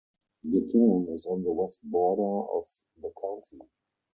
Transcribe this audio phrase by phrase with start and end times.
[0.43, 2.65] The town is on the west border of
[2.99, 3.69] the county.